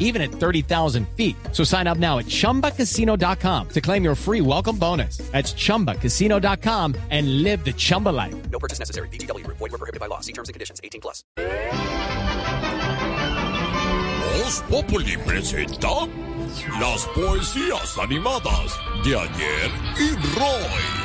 [0.00, 1.36] even at 30,000 feet.
[1.52, 5.18] So sign up now at chumbacasino.com to claim your free welcome bonus.
[5.30, 8.34] That's chumbacasino.com and live the Chumba life.
[8.50, 9.08] No purchase necessary.
[9.10, 9.46] BGW.
[9.46, 10.18] Void were prohibited by law.
[10.20, 10.80] See terms and conditions.
[10.82, 11.22] 18 plus.
[14.50, 16.08] Voz Populi presenta
[16.80, 20.99] las poesías animadas de ayer y Roy.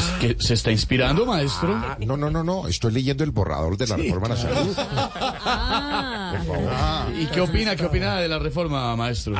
[0.00, 0.16] Ah.
[0.20, 1.74] ¿Qué- ¿Se está inspirando, maestro?
[1.74, 2.68] Ah, No, no, no, no.
[2.68, 4.76] Estoy leyendo el borrador de la reforma a la salud.
[7.20, 9.34] ¿Y qué opina, qué opina de la reforma, maestro?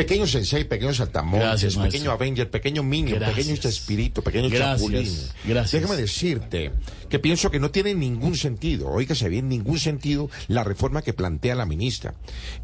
[0.00, 1.92] Pequeño sensei, pequeño saltamontes, Gracias, maestro.
[1.92, 3.36] pequeño Avenger, pequeño Minion, Gracias.
[3.36, 5.12] pequeño Chespirito, pequeño Gracias, Chapulín.
[5.44, 5.72] gracias.
[5.82, 6.72] Déjame decirte
[7.10, 11.54] que pienso que no tiene ningún sentido, oígase bien, ningún sentido la reforma que plantea
[11.54, 12.14] la ministra.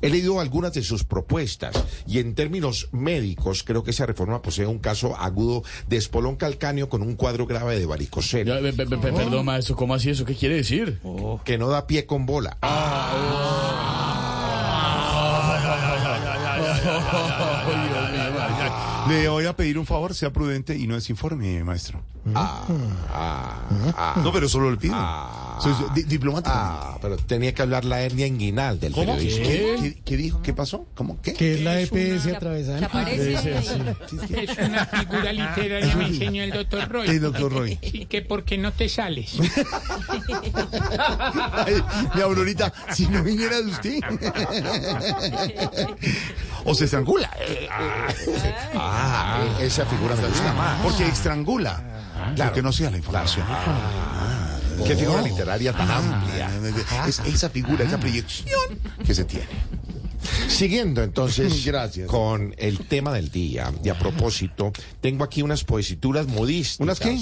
[0.01, 4.65] He leído algunas de sus propuestas y en términos médicos creo que esa reforma posee
[4.67, 8.73] un caso agudo de espolón calcáneo con un cuadro grave de varicocele.
[8.73, 10.25] Perdón, maestro, ¿cómo así eso?
[10.25, 11.01] ¿Qué quiere decir?
[11.45, 12.57] que no da pie con bola.
[19.09, 22.03] Le voy a pedir un favor, sea prudente y no desinforme, maestro.
[22.25, 22.67] No,
[24.33, 24.97] pero solo le pido.
[25.61, 26.79] Soy di- diplomáticamente.
[26.83, 29.15] Ah, pero tenía que hablar la hernia inguinal del ¿Cómo?
[29.17, 29.43] periodista.
[29.45, 30.43] ¿Qué, qué- qué dijo?
[30.43, 30.85] ¿Qué pasó?
[30.95, 31.19] ¿Cómo?
[31.23, 31.33] ¿Qué?
[31.35, 32.81] que es la EPS atravesada.
[33.09, 37.09] Es una figura literaria, me enseñó el doctor Roy.
[37.09, 37.79] El doctor Roy.
[37.81, 39.39] Y que por qué no te sales.
[41.53, 41.75] Ay,
[42.15, 44.01] mi Aurorita, si no viniera de usted.
[46.67, 47.31] O se estrangula.
[48.75, 50.83] Ah, esa figura me gusta más.
[50.83, 51.83] Porque estrangula.
[52.35, 53.47] Claro que no sea la información.
[54.87, 56.51] Qué figura literaria tan amplia.
[57.07, 59.47] Es esa figura, esa proyección que se tiene.
[60.49, 62.09] Siguiendo entonces Gracias.
[62.09, 63.73] con el tema del día.
[63.83, 66.81] Y a propósito, tengo aquí unas poesituras modísticas.
[66.81, 67.19] ¿Unas qué?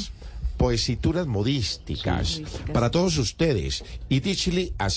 [0.56, 2.40] Poesituras modísticas
[2.72, 3.84] para todos ustedes.
[4.08, 4.88] Y díchile a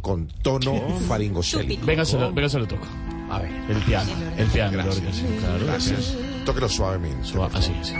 [0.00, 1.86] con tono faringocélico.
[1.86, 2.86] Venga, se lo, venga, se lo toco.
[3.30, 3.50] A ver.
[3.68, 5.66] El piano, el piano, la orquesta, claro.
[5.66, 6.16] Gracias.
[6.44, 7.24] Tóquelo suavemente.
[7.24, 7.94] Suave, Así, así.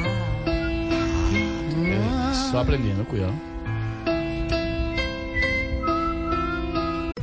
[2.47, 3.33] Estoy aprendiendo, cuidado.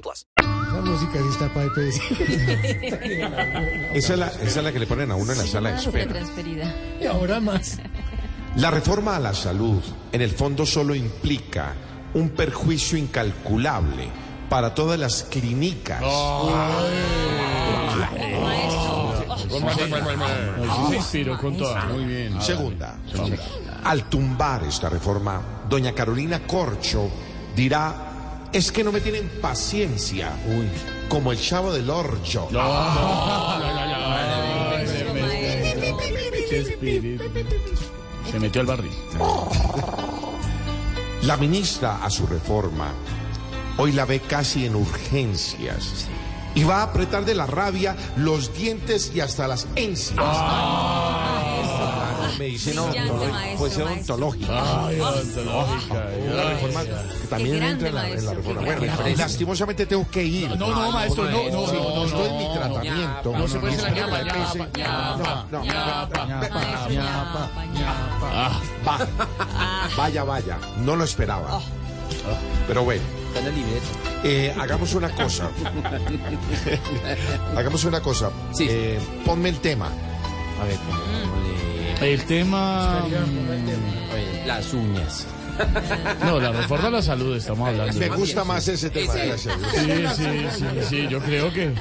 [0.00, 0.26] plus.
[0.36, 2.00] La música para EPS.
[3.94, 5.78] Esa es, la, esa es la que le ponen a uno en la sala de
[5.78, 6.24] espera.
[7.00, 7.78] Y ahora más.
[8.56, 11.74] La reforma a la salud, en el fondo, solo implica
[12.14, 14.08] un perjuicio incalculable
[14.48, 16.02] para todas las clínicas.
[22.06, 22.42] Bien.
[22.42, 22.98] Segunda,
[23.84, 27.08] al tumbar esta reforma, doña Carolina Corcho
[27.54, 28.09] dirá,
[28.52, 30.32] es que no me tienen paciencia,
[31.08, 32.48] como el chavo del orcho.
[36.48, 37.24] Qué espíritu.
[38.30, 38.92] Se metió al barril.
[41.22, 42.92] La ministra a su reforma,
[43.76, 46.06] hoy la ve casi en urgencias.
[46.54, 50.18] Y va a apretar de la rabia los dientes y hasta las encias.
[52.50, 54.86] Medicina Brillante, ontológica, maestro, puede ser ontológica.
[54.86, 56.06] Ay, ontológica.
[56.32, 58.62] Una reforma que también entra en la, en la reforma.
[58.62, 58.82] Bueno,
[59.16, 60.48] lastimosamente tengo que ir.
[60.56, 63.32] No, no, maestro, no, no, Sí, no, no, estoy en no, mi no, tratamiento.
[63.38, 65.72] No se puede hacer la ñapa, la ñapa, No, no.
[68.22, 68.60] Ah,
[69.96, 71.60] Vaya, vaya, no lo esperaba.
[72.66, 73.02] Pero bueno,
[74.24, 75.48] eh, hagamos una cosa.
[77.56, 78.30] hagamos una cosa.
[78.58, 79.88] Eh, ponme el tema.
[82.02, 83.04] El tema.
[84.46, 85.26] Las uñas.
[86.24, 87.98] No, la reforma a la salud estamos hablando.
[87.98, 89.66] Me gusta más ese tema de la salud.
[89.74, 90.24] Sí, sí,
[90.58, 91.72] sí, sí, yo creo que.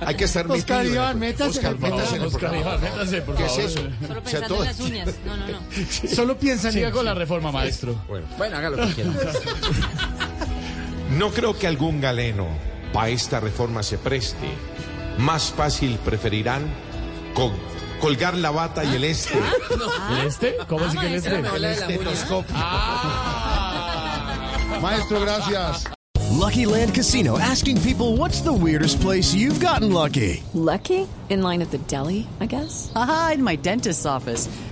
[0.00, 1.50] Hay que estar Oscar metido Iván, métase.
[1.50, 2.54] Oscar, métase Oscar.
[2.56, 3.80] Iván, métase, por ¿Qué es eso?
[4.06, 5.08] Solo O sea, pensando en las uñas.
[5.24, 5.60] No, no, no.
[6.14, 7.94] Solo piensan Siga en con la reforma, maestro.
[8.36, 9.10] Bueno, hágalo que quiera.
[11.16, 12.46] No creo que algún galeno
[12.92, 14.48] para esta reforma se preste.
[15.18, 16.66] Más fácil preferirán
[17.34, 17.52] con
[18.00, 19.38] colgar la bata y el este.
[19.98, 20.56] Ah, ¿El este?
[20.68, 21.36] ¿Cómo así que el este?
[21.36, 22.54] Ah, no, la de estetoscopio.
[22.56, 23.78] Ah.
[24.80, 25.84] Maestro, gracias.
[26.30, 30.42] Lucky Land Casino asking people what's the weirdest place you've gotten lucky?
[30.54, 31.08] Lucky?
[31.30, 32.92] In line at the deli, I guess?
[32.94, 34.48] Aha, in my dentist's office.